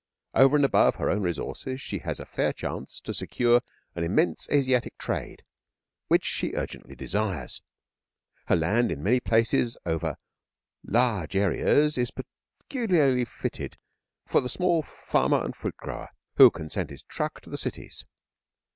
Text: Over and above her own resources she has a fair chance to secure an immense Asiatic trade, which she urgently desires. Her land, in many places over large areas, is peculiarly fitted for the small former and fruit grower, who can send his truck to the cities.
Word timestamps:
Over 0.33 0.55
and 0.55 0.65
above 0.65 0.95
her 0.95 1.11
own 1.11 1.21
resources 1.21 1.79
she 1.79 1.99
has 1.99 2.19
a 2.19 2.25
fair 2.25 2.53
chance 2.53 2.99
to 3.01 3.13
secure 3.13 3.61
an 3.93 4.03
immense 4.03 4.49
Asiatic 4.51 4.97
trade, 4.97 5.43
which 6.07 6.25
she 6.25 6.55
urgently 6.55 6.95
desires. 6.95 7.61
Her 8.47 8.55
land, 8.55 8.91
in 8.91 9.03
many 9.03 9.19
places 9.19 9.77
over 9.85 10.17
large 10.83 11.35
areas, 11.35 11.99
is 11.99 12.09
peculiarly 12.09 13.25
fitted 13.25 13.75
for 14.25 14.41
the 14.41 14.49
small 14.49 14.81
former 14.81 15.45
and 15.45 15.55
fruit 15.55 15.77
grower, 15.77 16.09
who 16.37 16.49
can 16.49 16.67
send 16.71 16.89
his 16.89 17.03
truck 17.03 17.39
to 17.41 17.51
the 17.51 17.55
cities. 17.59 18.03